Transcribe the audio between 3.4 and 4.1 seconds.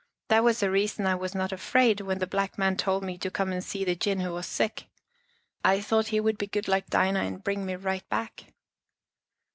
and see the